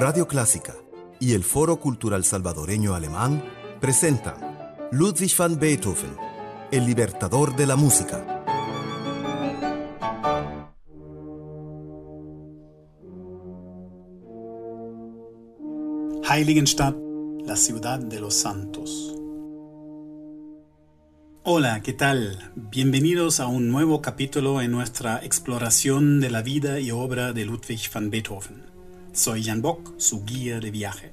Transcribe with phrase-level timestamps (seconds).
[0.00, 0.74] Radio Clásica
[1.18, 3.44] y el Foro Cultural Salvadoreño Alemán
[3.82, 4.36] presentan
[4.92, 6.16] Ludwig van Beethoven,
[6.72, 8.42] el libertador de la música.
[16.30, 16.96] Heiligenstadt,
[17.44, 19.14] la ciudad de los santos.
[21.42, 22.52] Hola, ¿qué tal?
[22.54, 27.90] Bienvenidos a un nuevo capítulo en nuestra exploración de la vida y obra de Ludwig
[27.92, 28.69] van Beethoven.
[29.12, 31.10] Soy Jan Bock, su guía de viaje.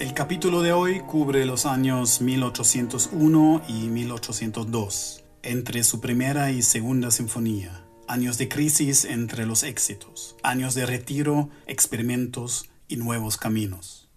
[0.00, 7.12] El capítulo de hoy cubre los años 1801 y 1802, entre su primera y segunda
[7.12, 14.08] sinfonía, años de crisis entre los éxitos, años de retiro, experimentos y nuevos caminos.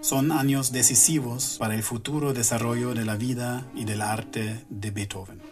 [0.00, 5.42] Son años decisivos para el futuro desarrollo de la vida y del arte de Beethoven.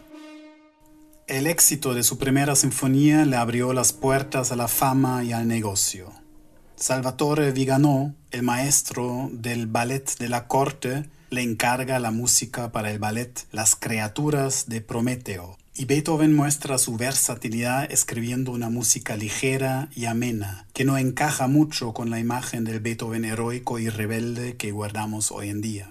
[1.27, 5.49] El éxito de su primera sinfonía le abrió las puertas a la fama y al
[5.49, 6.20] negocio.
[6.81, 12.99] Salvatore Vigano, el maestro del ballet de la corte, le encarga la música para el
[12.99, 20.07] ballet Las criaturas de Prometeo, y Beethoven muestra su versatilidad escribiendo una música ligera y
[20.07, 25.33] amena, que no encaja mucho con la imagen del Beethoven heroico y rebelde que guardamos
[25.33, 25.91] hoy en día.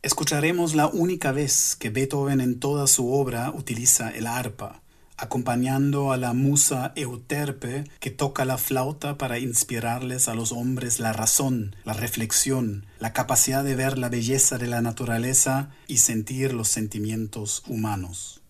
[0.00, 4.81] Escucharemos la única vez que Beethoven en toda su obra utiliza el arpa,
[5.22, 11.12] acompañando a la musa Euterpe que toca la flauta para inspirarles a los hombres la
[11.12, 16.66] razón, la reflexión, la capacidad de ver la belleza de la naturaleza y sentir los
[16.66, 18.41] sentimientos humanos.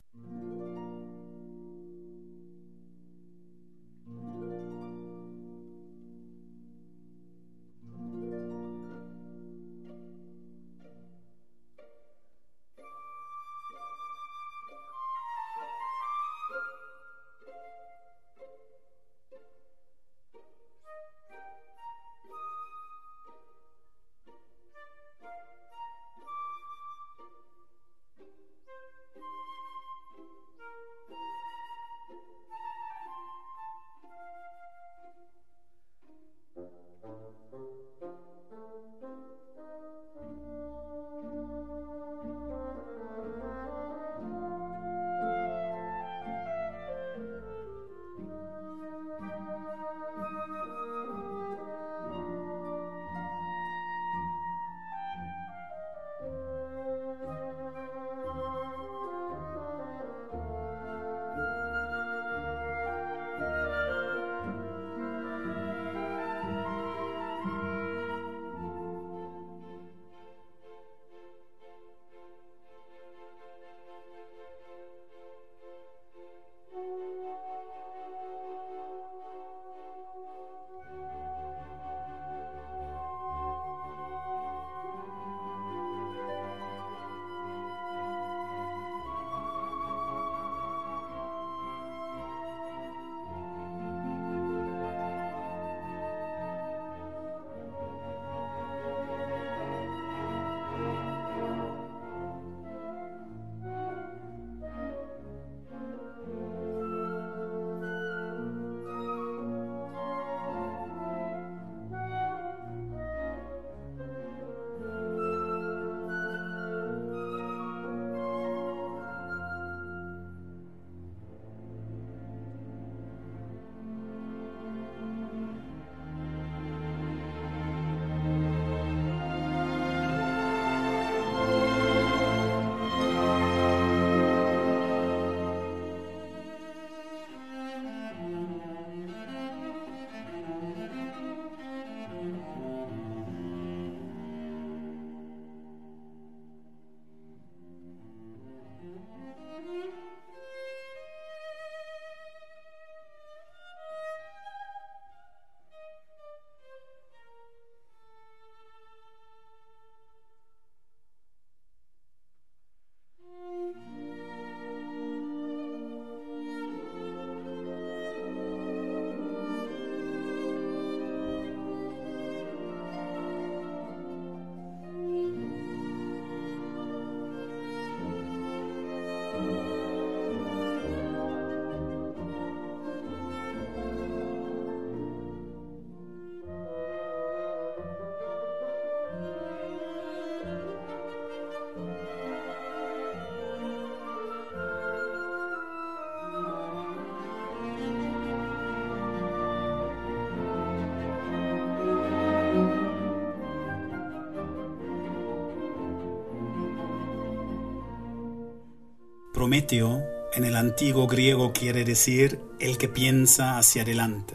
[209.53, 210.03] Prometeo
[210.33, 214.35] en el antiguo griego quiere decir el que piensa hacia adelante.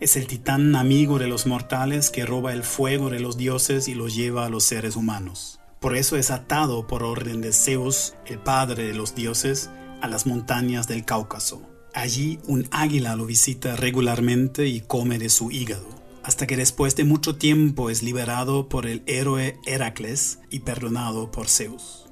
[0.00, 3.94] Es el titán amigo de los mortales que roba el fuego de los dioses y
[3.94, 5.60] lo lleva a los seres humanos.
[5.80, 9.68] Por eso es atado por orden de Zeus, el padre de los dioses,
[10.00, 11.60] a las montañas del Cáucaso.
[11.92, 15.90] Allí un águila lo visita regularmente y come de su hígado,
[16.22, 21.50] hasta que después de mucho tiempo es liberado por el héroe Heracles y perdonado por
[21.50, 22.03] Zeus.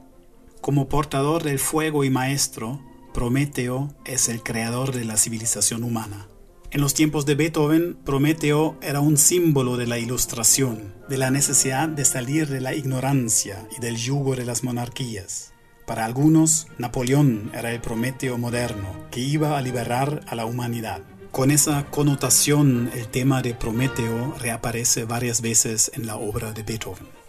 [0.63, 2.81] Como portador del fuego y maestro,
[3.13, 6.29] Prometeo es el creador de la civilización humana.
[6.71, 11.89] En los tiempos de Beethoven, Prometeo era un símbolo de la ilustración, de la necesidad
[11.89, 15.53] de salir de la ignorancia y del yugo de las monarquías.
[15.85, 21.03] Para algunos, Napoleón era el Prometeo moderno, que iba a liberar a la humanidad.
[21.33, 27.22] Con esa connotación, el tema de Prometeo reaparece varias veces en la obra de Beethoven.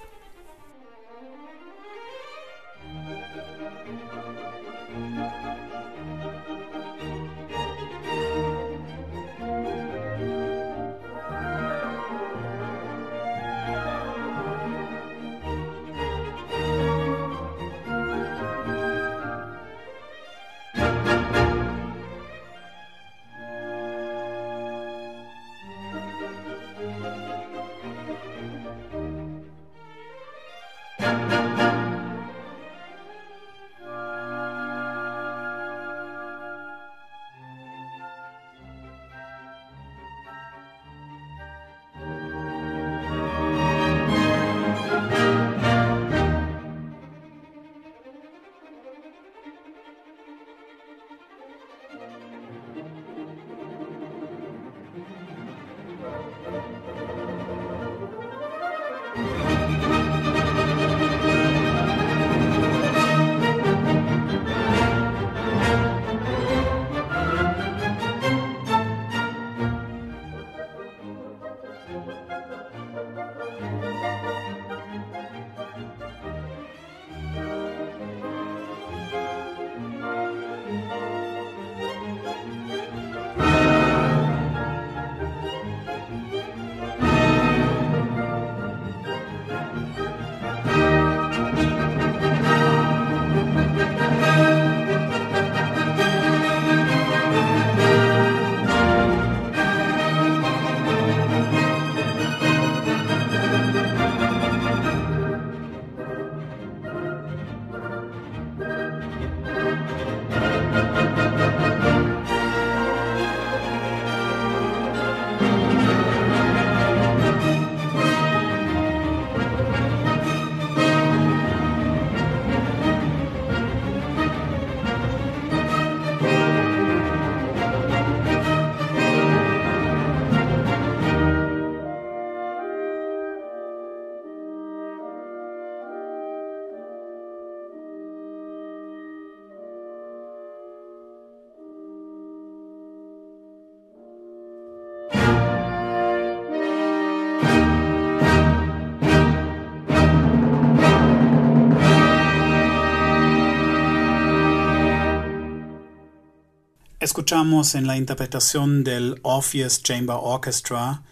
[157.03, 161.03] Escuchamos en la interpretación del Orpheus Chamber Orchestra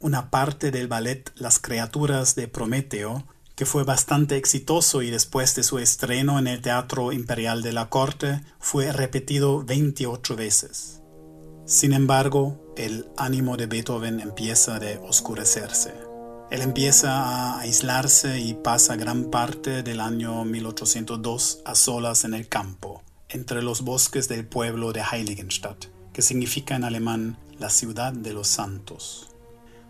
[0.00, 5.62] una parte del ballet Las criaturas de Prometeo, que fue bastante exitoso y después de
[5.62, 11.00] su estreno en el Teatro Imperial de la Corte fue repetido 28 veces.
[11.64, 15.94] Sin embargo, el ánimo de Beethoven empieza a oscurecerse.
[16.50, 22.48] Él empieza a aislarse y pasa gran parte del año 1802 a solas en el
[22.48, 28.32] campo entre los bosques del pueblo de Heiligenstadt, que significa en alemán la ciudad de
[28.32, 29.28] los santos.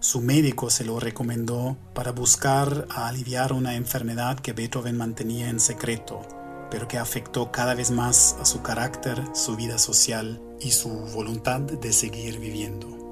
[0.01, 6.23] Su médico se lo recomendó para buscar aliviar una enfermedad que Beethoven mantenía en secreto,
[6.71, 11.61] pero que afectó cada vez más a su carácter, su vida social y su voluntad
[11.61, 13.06] de seguir viviendo.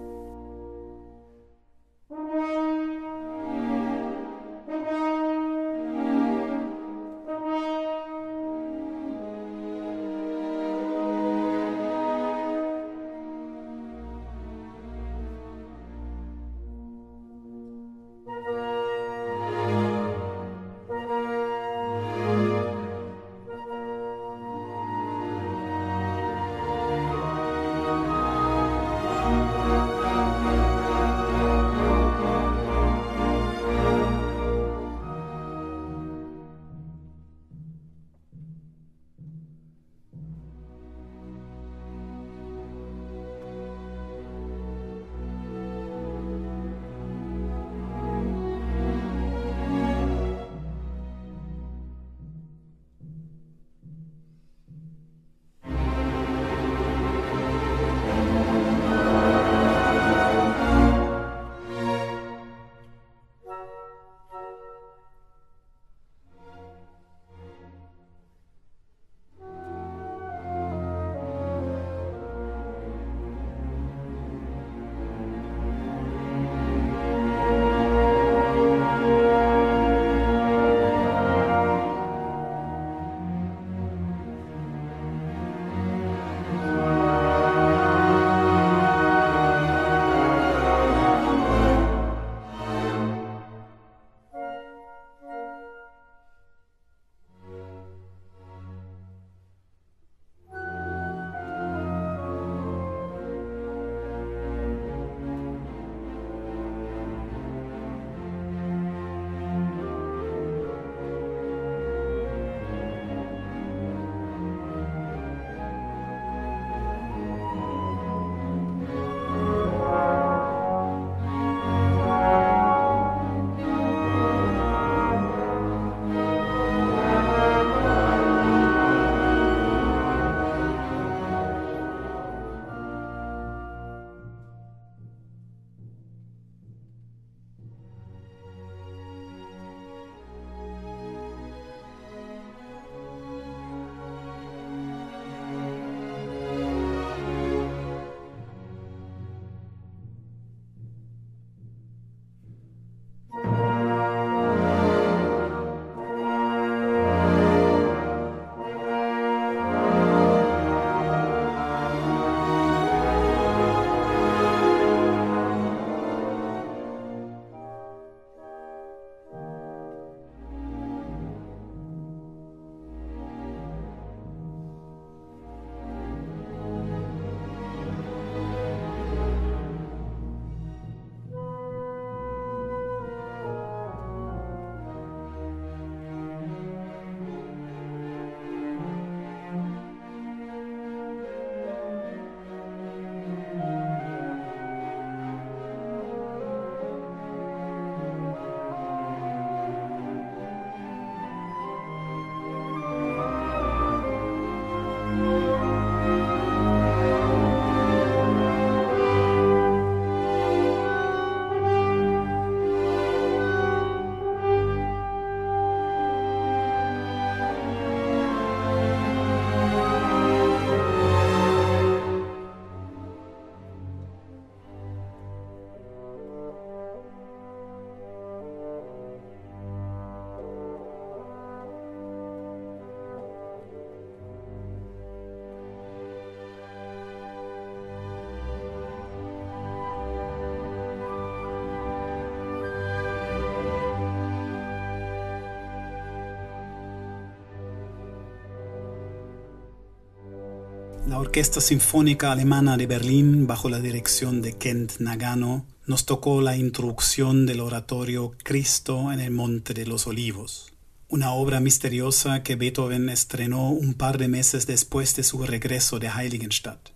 [251.14, 256.56] La Orquesta Sinfónica Alemana de Berlín, bajo la dirección de Kent Nagano, nos tocó la
[256.56, 260.72] introducción del oratorio Cristo en el Monte de los Olivos,
[261.08, 266.08] una obra misteriosa que Beethoven estrenó un par de meses después de su regreso de
[266.08, 266.88] Heiligenstadt.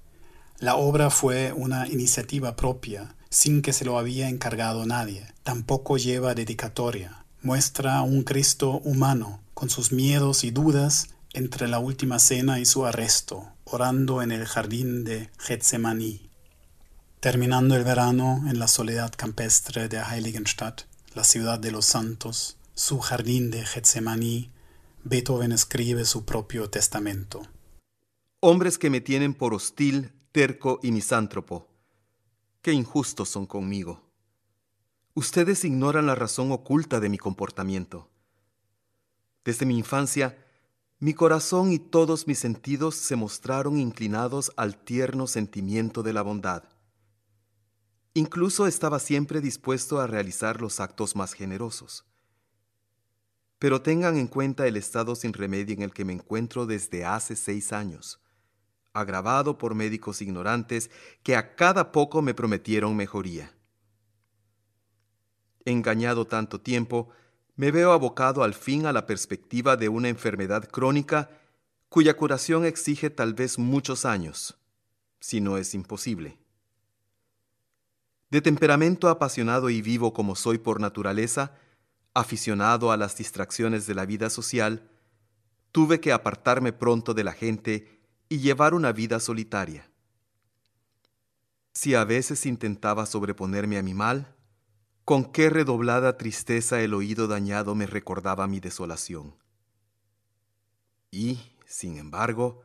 [0.58, 5.28] La obra fue una iniciativa propia, sin que se lo había encargado nadie.
[5.44, 7.24] Tampoco lleva dedicatoria.
[7.40, 12.84] Muestra un Cristo humano, con sus miedos y dudas entre la última cena y su
[12.84, 16.30] arresto, orando en el jardín de Getsemaní.
[17.20, 20.82] Terminando el verano en la soledad campestre de Heiligenstadt,
[21.14, 24.52] la ciudad de los santos, su jardín de Getsemaní,
[25.04, 27.42] Beethoven escribe su propio testamento.
[28.40, 31.68] Hombres que me tienen por hostil, terco y misántropo,
[32.62, 34.02] qué injustos son conmigo.
[35.14, 38.08] Ustedes ignoran la razón oculta de mi comportamiento.
[39.44, 40.38] Desde mi infancia,
[41.00, 46.64] mi corazón y todos mis sentidos se mostraron inclinados al tierno sentimiento de la bondad.
[48.14, 52.04] Incluso estaba siempre dispuesto a realizar los actos más generosos.
[53.60, 57.36] Pero tengan en cuenta el estado sin remedio en el que me encuentro desde hace
[57.36, 58.20] seis años,
[58.92, 60.90] agravado por médicos ignorantes
[61.22, 63.54] que a cada poco me prometieron mejoría.
[65.64, 67.10] Engañado tanto tiempo,
[67.58, 71.28] me veo abocado al fin a la perspectiva de una enfermedad crónica
[71.88, 74.56] cuya curación exige tal vez muchos años,
[75.18, 76.38] si no es imposible.
[78.30, 81.56] De temperamento apasionado y vivo como soy por naturaleza,
[82.14, 84.88] aficionado a las distracciones de la vida social,
[85.72, 89.90] tuve que apartarme pronto de la gente y llevar una vida solitaria.
[91.72, 94.37] Si a veces intentaba sobreponerme a mi mal,
[95.08, 99.34] con qué redoblada tristeza el oído dañado me recordaba mi desolación.
[101.10, 102.60] Y, sin embargo,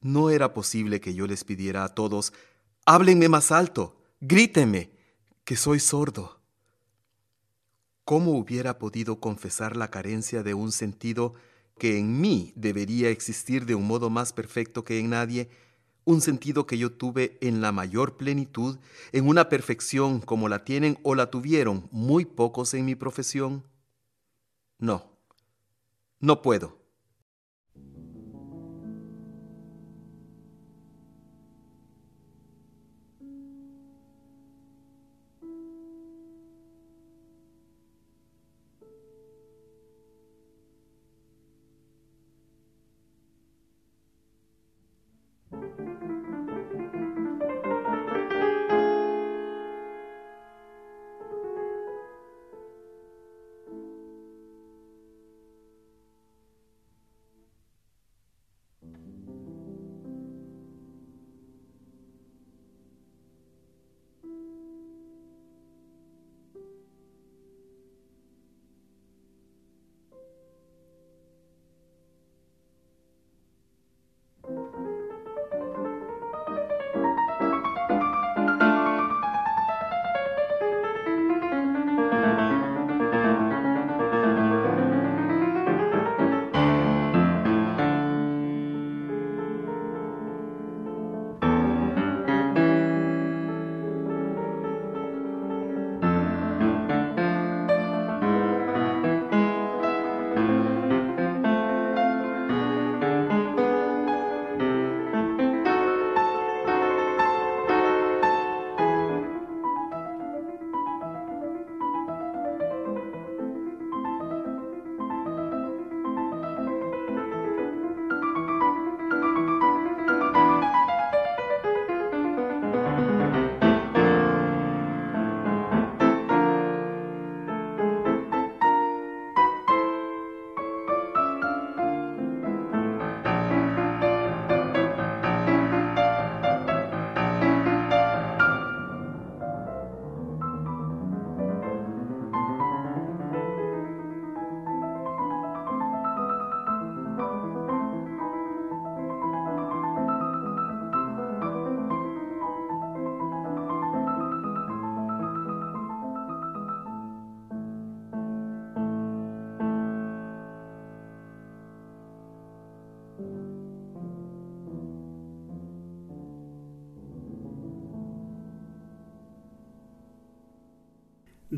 [0.00, 2.32] no era posible que yo les pidiera a todos,
[2.86, 4.92] háblenme más alto, Gríteme,
[5.42, 6.40] que soy sordo.
[8.04, 11.34] ¿Cómo hubiera podido confesar la carencia de un sentido
[11.76, 15.50] que en mí debería existir de un modo más perfecto que en nadie,
[16.08, 18.78] un sentido que yo tuve en la mayor plenitud,
[19.12, 23.62] en una perfección como la tienen o la tuvieron muy pocos en mi profesión?
[24.78, 25.04] No,
[26.18, 26.77] no puedo.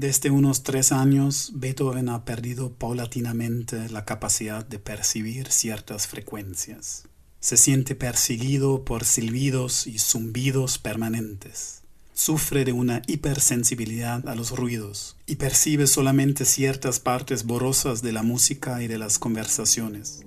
[0.00, 7.06] Desde unos tres años, Beethoven ha perdido paulatinamente la capacidad de percibir ciertas frecuencias.
[7.38, 11.82] Se siente perseguido por silbidos y zumbidos permanentes.
[12.14, 18.22] Sufre de una hipersensibilidad a los ruidos y percibe solamente ciertas partes borrosas de la
[18.22, 20.24] música y de las conversaciones.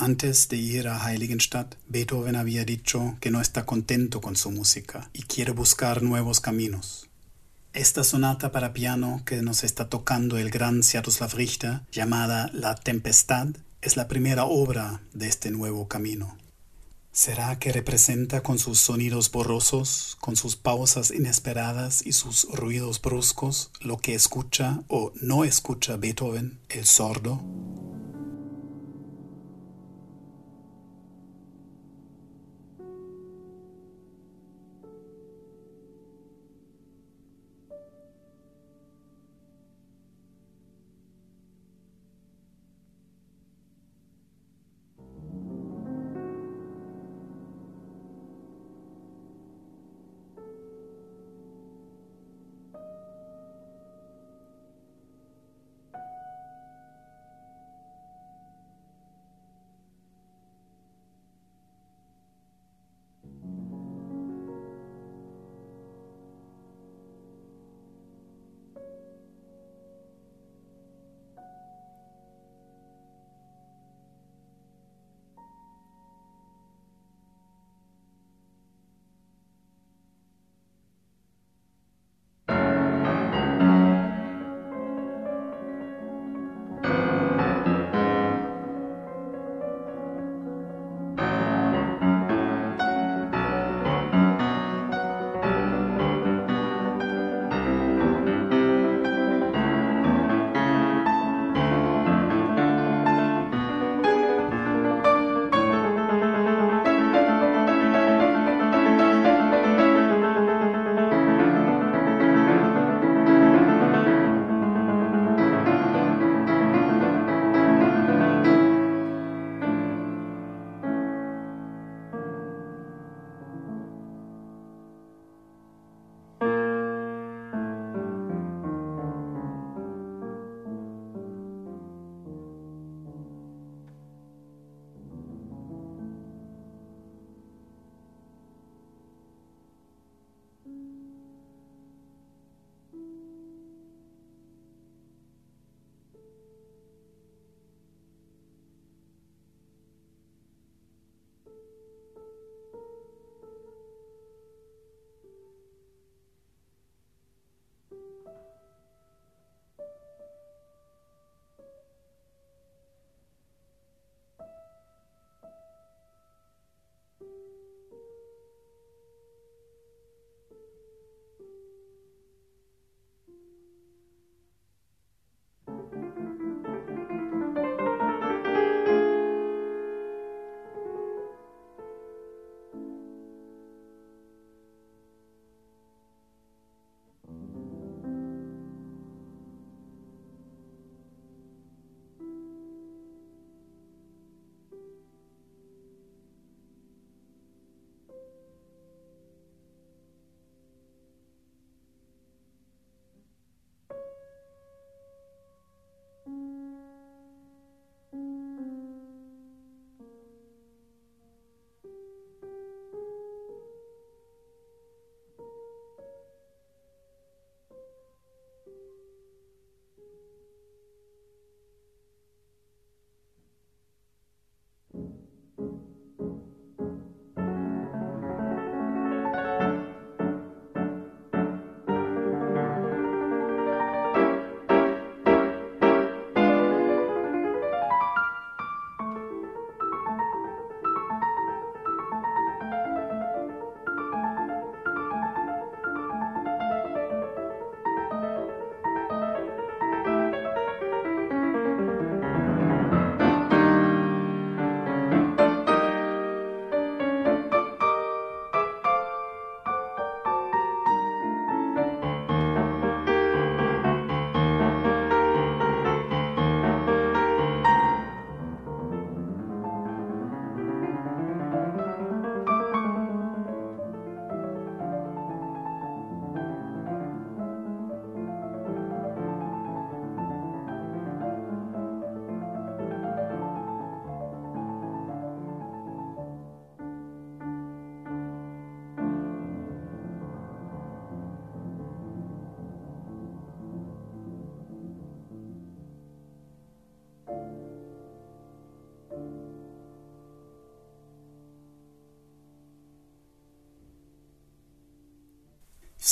[0.00, 5.10] Antes de ir a Heiligenstadt, Beethoven había dicho que no está contento con su música
[5.12, 7.10] y quiere buscar nuevos caminos.
[7.74, 13.48] Esta sonata para piano que nos está tocando el gran Sviatoslav Richter, llamada La Tempestad,
[13.82, 16.38] es la primera obra de este nuevo camino.
[17.12, 23.70] ¿Será que representa con sus sonidos borrosos, con sus pausas inesperadas y sus ruidos bruscos
[23.80, 27.44] lo que escucha o no escucha Beethoven, el sordo?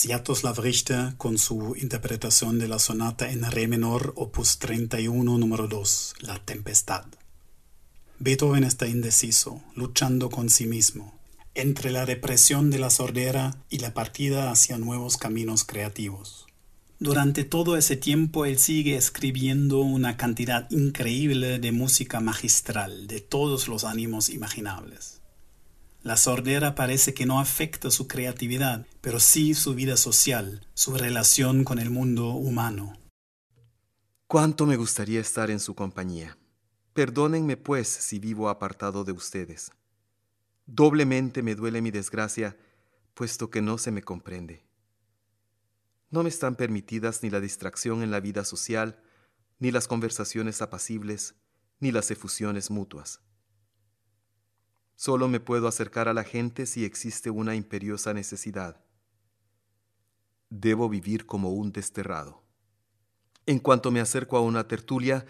[0.00, 6.14] Sviatoslav Richter con su interpretación de la sonata en re menor opus 31 número 2,
[6.20, 7.04] La Tempestad.
[8.20, 11.18] Beethoven está indeciso, luchando con sí mismo,
[11.56, 16.46] entre la represión de la sordera y la partida hacia nuevos caminos creativos.
[17.00, 23.66] Durante todo ese tiempo él sigue escribiendo una cantidad increíble de música magistral de todos
[23.66, 25.18] los ánimos imaginables.
[26.02, 31.64] La sordera parece que no afecta su creatividad, pero sí su vida social, su relación
[31.64, 32.92] con el mundo humano.
[34.28, 36.38] Cuánto me gustaría estar en su compañía.
[36.92, 39.72] Perdónenme, pues, si vivo apartado de ustedes.
[40.66, 42.56] Doblemente me duele mi desgracia,
[43.14, 44.64] puesto que no se me comprende.
[46.10, 49.02] No me están permitidas ni la distracción en la vida social,
[49.58, 51.34] ni las conversaciones apacibles,
[51.80, 53.20] ni las efusiones mutuas.
[55.00, 58.80] Solo me puedo acercar a la gente si existe una imperiosa necesidad.
[60.50, 62.42] Debo vivir como un desterrado.
[63.46, 65.24] En cuanto me acerco a una tertulia,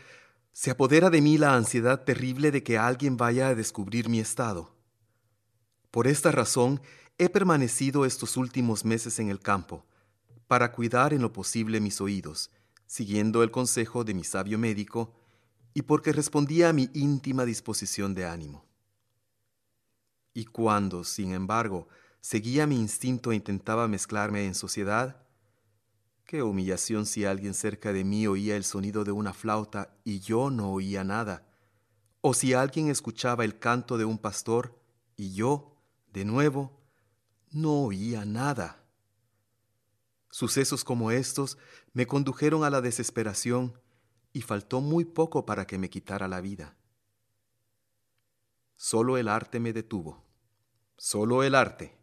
[0.52, 4.74] se apodera de mí la ansiedad terrible de que alguien vaya a descubrir mi estado.
[5.90, 6.80] Por esta razón
[7.18, 9.84] he permanecido estos últimos meses en el campo,
[10.46, 12.50] para cuidar en lo posible mis oídos,
[12.86, 15.12] siguiendo el consejo de mi sabio médico,
[15.74, 18.67] y porque respondía a mi íntima disposición de ánimo.
[20.38, 21.88] Y cuando, sin embargo,
[22.20, 25.26] seguía mi instinto e intentaba mezclarme en sociedad,
[26.26, 30.48] qué humillación si alguien cerca de mí oía el sonido de una flauta y yo
[30.50, 31.44] no oía nada,
[32.20, 34.80] o si alguien escuchaba el canto de un pastor
[35.16, 35.74] y yo,
[36.12, 36.70] de nuevo,
[37.50, 38.84] no oía nada.
[40.30, 41.58] Sucesos como estos
[41.94, 43.76] me condujeron a la desesperación
[44.32, 46.76] y faltó muy poco para que me quitara la vida.
[48.76, 50.27] Solo el arte me detuvo
[50.98, 51.96] solo el arte.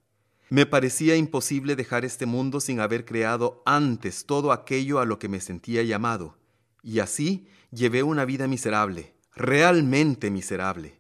[0.50, 5.28] Me parecía imposible dejar este mundo sin haber creado antes todo aquello a lo que
[5.28, 6.38] me sentía llamado,
[6.82, 11.00] y así llevé una vida miserable, realmente miserable.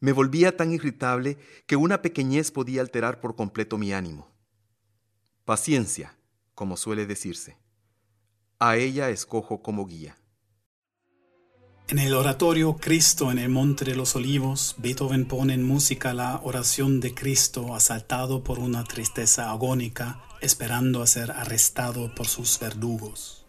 [0.00, 4.28] Me volvía tan irritable que una pequeñez podía alterar por completo mi ánimo.
[5.44, 6.16] Paciencia,
[6.54, 7.58] como suele decirse.
[8.58, 10.16] A ella escojo como guía.
[11.90, 16.40] En el oratorio Cristo en el Monte de los Olivos, Beethoven pone en música la
[16.44, 23.44] oración de Cristo asaltado por una tristeza agónica, esperando a ser arrestado por sus verdugos.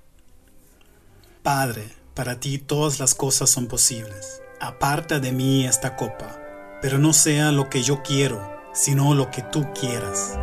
[1.43, 4.41] Padre, para ti todas las cosas son posibles.
[4.59, 6.41] Aparta de mí esta copa,
[6.81, 8.41] pero no sea lo que yo quiero,
[8.73, 10.35] sino lo que tú quieras.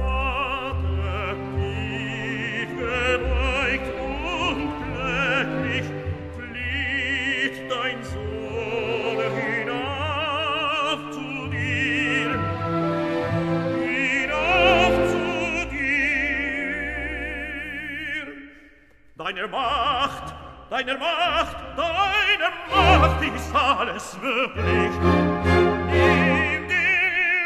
[19.48, 20.34] deiner Macht,
[20.70, 24.92] deiner Macht, deiner Macht ist alles möglich.
[25.86, 27.44] Nimm die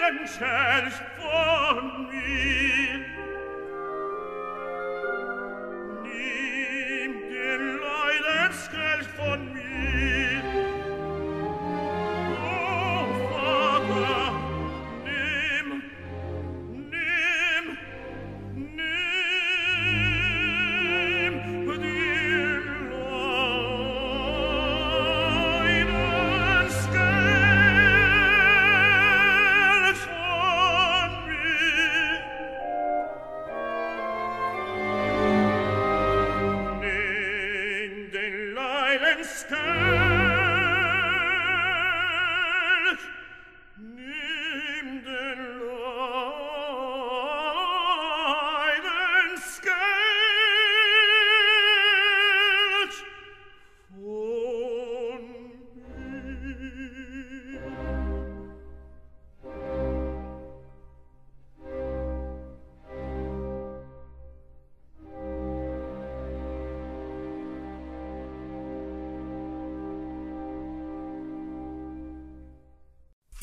[0.00, 3.13] Leidenschaft von mir.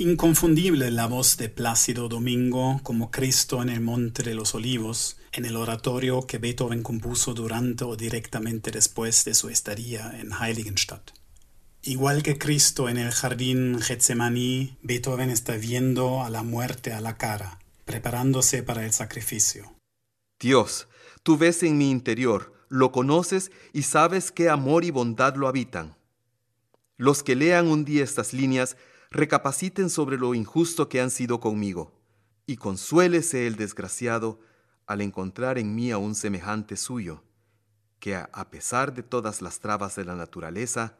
[0.02, 5.46] Inconfundible la voz de Plácido Domingo como Cristo en el Monte de los Olivos, en
[5.46, 11.12] el oratorio que Beethoven compuso durante o directamente después de su estadía en Heiligenstadt.
[11.84, 17.20] Igual que Cristo en el jardín Getsemaní, Beethoven está viendo a la muerte a la
[17.20, 19.76] cara, preparándose para el sacrificio.
[20.40, 20.88] Dios,
[21.22, 25.96] tú ves en mi interior, lo conoces y sabes qué amor y bondad lo habitan.
[26.98, 28.78] Los que lean un día estas líneas
[29.12, 31.94] recapaciten sobre lo injusto que han sido conmigo,
[32.46, 34.40] y consuélese el desgraciado
[34.88, 37.24] al encontrar en mí a un semejante suyo,
[38.00, 40.98] que a pesar de todas las trabas de la naturaleza,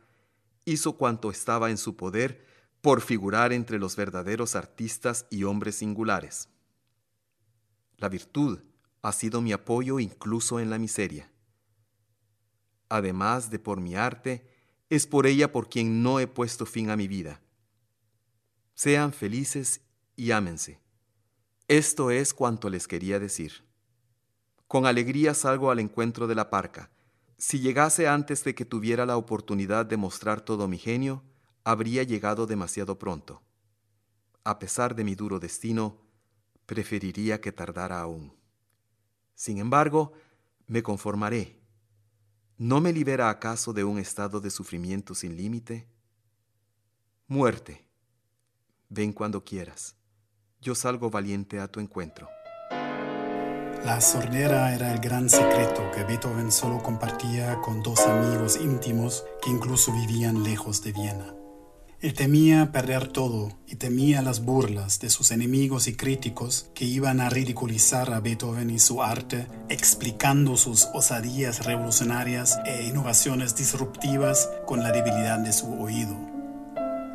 [0.66, 2.46] hizo cuanto estaba en su poder
[2.82, 6.50] por figurar entre los verdaderos artistas y hombres singulares.
[7.98, 8.60] La virtud
[9.02, 11.32] ha sido mi apoyo incluso en la miseria.
[12.90, 14.46] Además de por mi arte,
[14.90, 17.42] es por ella por quien no he puesto fin a mi vida.
[18.84, 19.82] Sean felices
[20.16, 20.80] y ámense.
[21.68, 23.64] Esto es cuanto les quería decir.
[24.68, 26.90] Con alegría salgo al encuentro de la parca.
[27.38, 31.22] Si llegase antes de que tuviera la oportunidad de mostrar todo mi genio,
[31.64, 33.44] habría llegado demasiado pronto.
[34.44, 36.02] A pesar de mi duro destino,
[36.66, 38.34] preferiría que tardara aún.
[39.36, 40.14] Sin embargo,
[40.66, 41.62] me conformaré.
[42.58, 45.88] ¿No me libera acaso de un estado de sufrimiento sin límite?
[47.28, 47.91] Muerte,
[48.92, 49.96] ven cuando quieras.
[50.60, 52.28] Yo salgo valiente a tu encuentro.
[53.86, 59.50] La sordera era el gran secreto que Beethoven solo compartía con dos amigos íntimos que
[59.50, 61.34] incluso vivían lejos de Viena.
[62.02, 67.22] Él temía perder todo y temía las burlas de sus enemigos y críticos que iban
[67.22, 74.84] a ridiculizar a Beethoven y su arte, explicando sus osadías revolucionarias e innovaciones disruptivas con
[74.84, 76.41] la debilidad de su oído.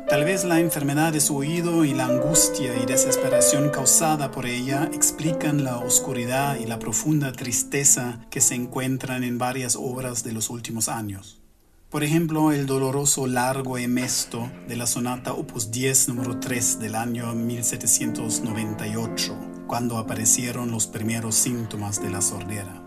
[0.07, 4.89] Tal vez la enfermedad de su oído y la angustia y desesperación causada por ella
[4.93, 10.49] explican la oscuridad y la profunda tristeza que se encuentran en varias obras de los
[10.49, 11.41] últimos años.
[11.89, 17.33] Por ejemplo, el doloroso largo emesto de la sonata opus 10 número 3 del año
[17.33, 22.86] 1798, cuando aparecieron los primeros síntomas de la sordera.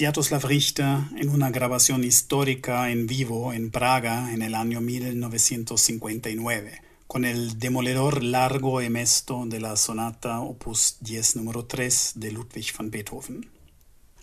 [0.00, 7.26] Sviatoslav Richter en una grabación histórica en vivo en Praga en el año 1959, con
[7.26, 13.50] el demoledor largo emesto de la sonata opus 10 número 3 de Ludwig van Beethoven.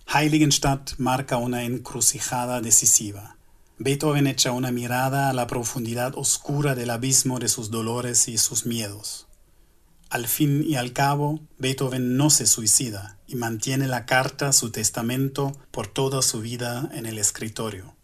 [0.08, 3.38] Heiligenstadt marca una encrucijada decisiva.
[3.78, 8.66] Beethoven echa una mirada a la profundidad oscura del abismo de sus dolores y sus
[8.66, 9.27] miedos.
[10.10, 15.52] Al fin y al cabo, Beethoven no se suicida y mantiene la carta, su testamento,
[15.72, 17.96] por toda su vida en el escritorio.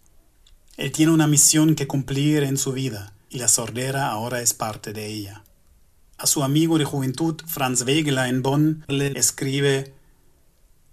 [0.77, 4.91] Él tiene una misión que cumplir en su vida y la sordera ahora es parte
[4.91, 5.43] de ella.
[6.17, 9.93] A su amigo de juventud, Franz Wegeler en Bonn, le escribe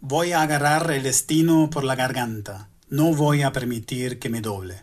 [0.01, 4.83] Voy a agarrar el destino por la garganta no voy a permitir que me doble.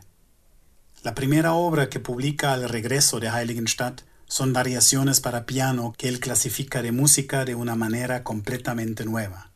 [1.03, 6.19] La primera obra que publica al regreso de Heiligenstadt son variaciones para piano que él
[6.19, 9.51] clasifica de música de una manera completamente nueva.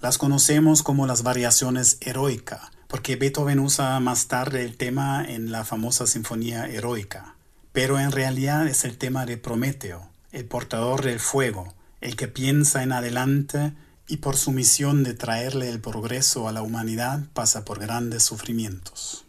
[0.00, 5.64] Las conocemos como las variaciones heroica, porque Beethoven usa más tarde el tema en la
[5.64, 7.36] famosa Sinfonía Heroica,
[7.72, 12.82] pero en realidad es el tema de Prometeo, el portador del fuego, el que piensa
[12.82, 13.74] en adelante
[14.08, 19.24] y por su misión de traerle el progreso a la humanidad pasa por grandes sufrimientos.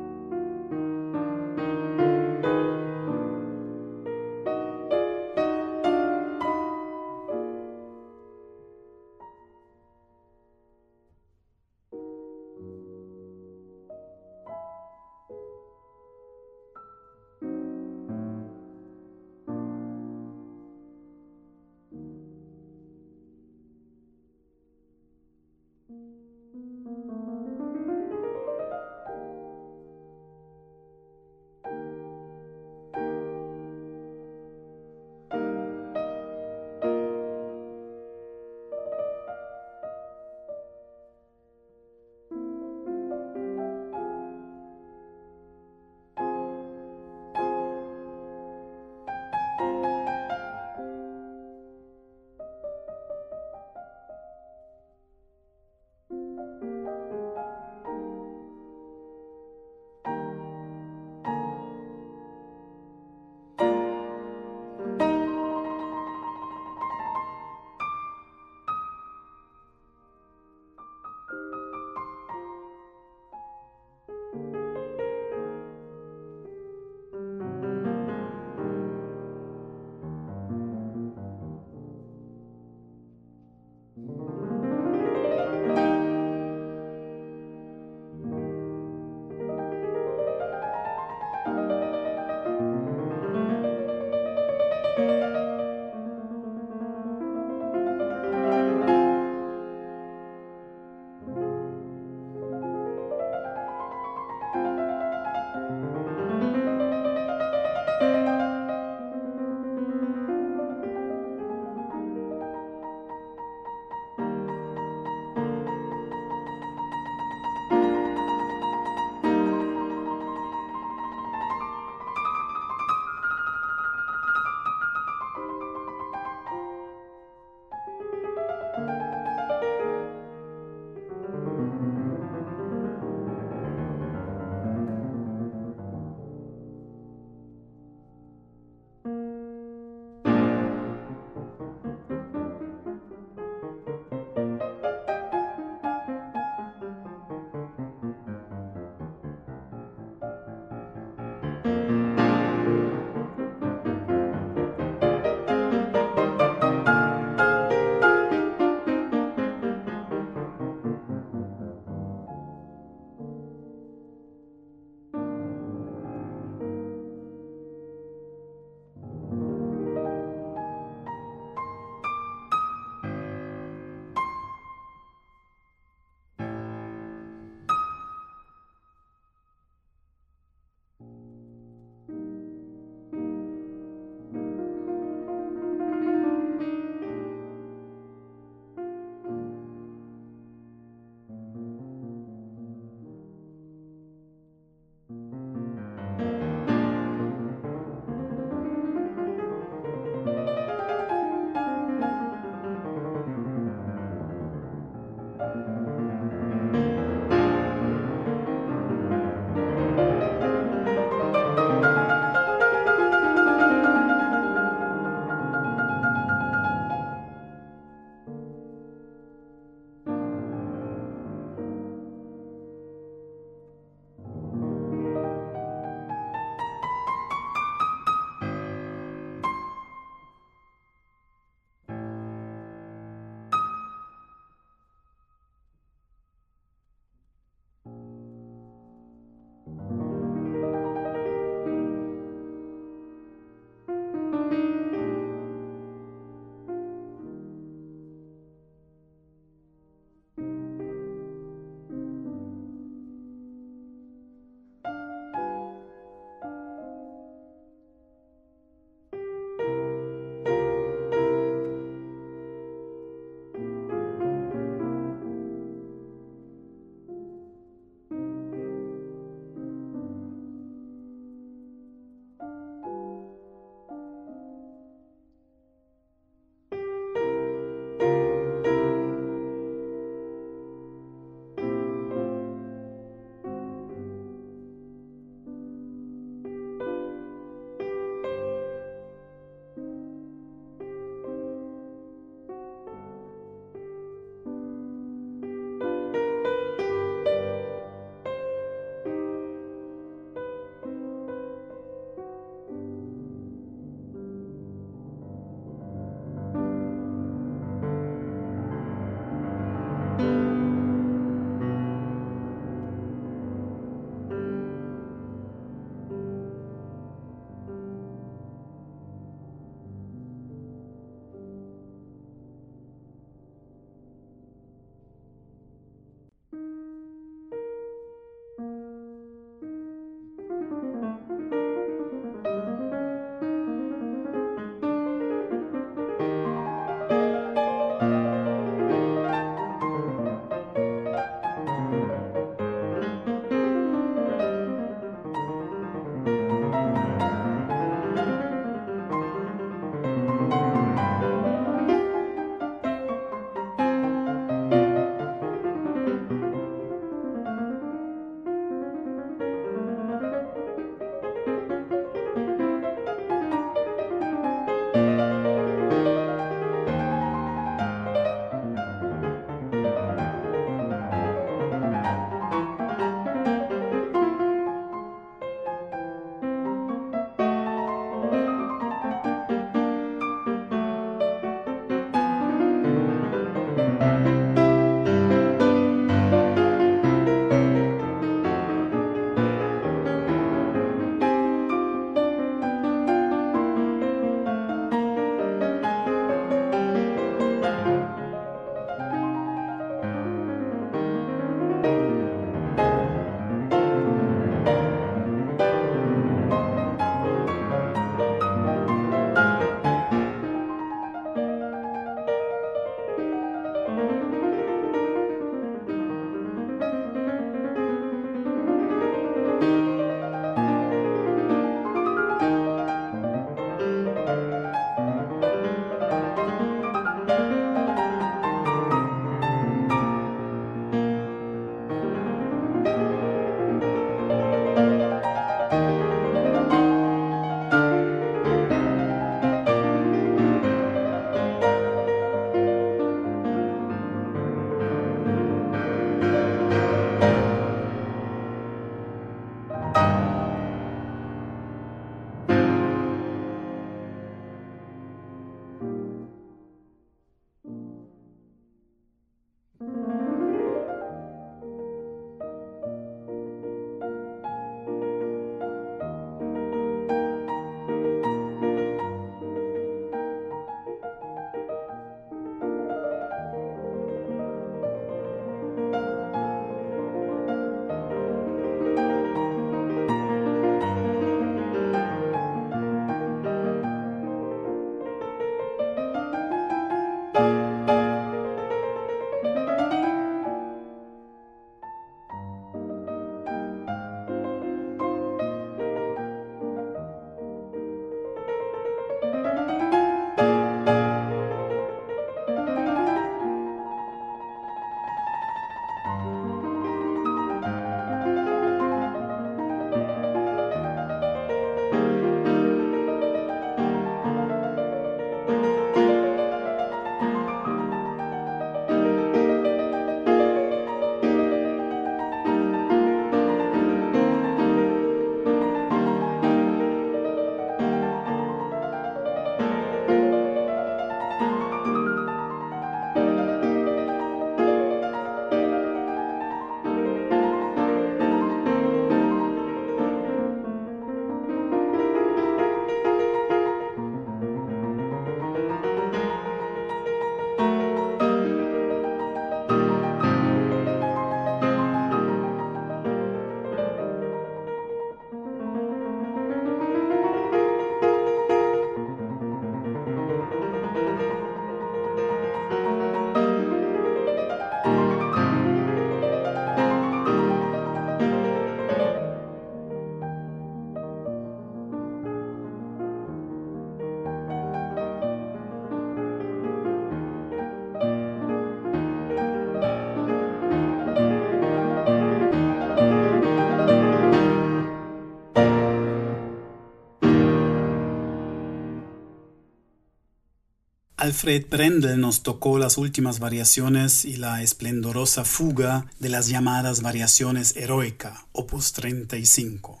[591.18, 597.74] Alfred Brendel nos tocó las últimas variaciones y la esplendorosa fuga de las llamadas variaciones
[597.74, 600.00] heroica, opus 35.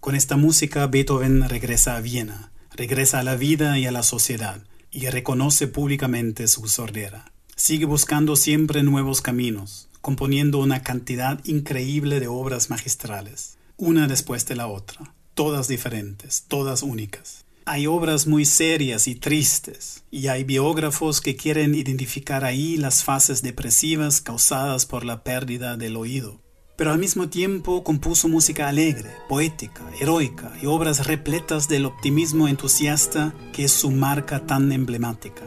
[0.00, 4.62] Con esta música Beethoven regresa a Viena, regresa a la vida y a la sociedad,
[4.90, 7.30] y reconoce públicamente su sordera.
[7.56, 14.56] Sigue buscando siempre nuevos caminos, componiendo una cantidad increíble de obras magistrales, una después de
[14.56, 17.43] la otra, todas diferentes, todas únicas.
[17.66, 23.40] Hay obras muy serias y tristes, y hay biógrafos que quieren identificar ahí las fases
[23.40, 26.42] depresivas causadas por la pérdida del oído.
[26.76, 33.32] Pero al mismo tiempo compuso música alegre, poética, heroica y obras repletas del optimismo entusiasta
[33.54, 35.44] que es su marca tan emblemática.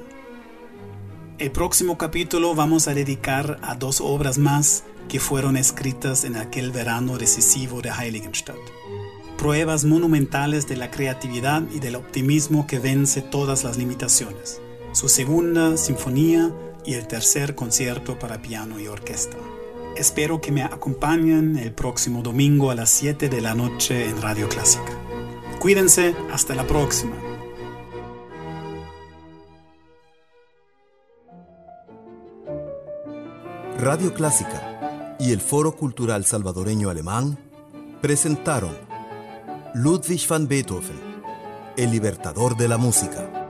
[1.37, 6.71] El próximo capítulo vamos a dedicar a dos obras más que fueron escritas en aquel
[6.71, 8.57] verano decisivo de Heiligenstadt.
[9.37, 14.59] Pruebas monumentales de la creatividad y del optimismo que vence todas las limitaciones.
[14.93, 16.51] Su segunda sinfonía
[16.83, 19.37] y el tercer concierto para piano y orquesta.
[19.95, 24.49] Espero que me acompañen el próximo domingo a las 7 de la noche en Radio
[24.49, 24.91] Clásica.
[25.59, 27.15] Cuídense, hasta la próxima.
[33.79, 37.37] Radio Clásica y el Foro Cultural Salvadoreño Alemán
[38.01, 38.86] presentaron
[39.73, 40.99] Ludwig van Beethoven,
[41.75, 43.46] el libertador de la música.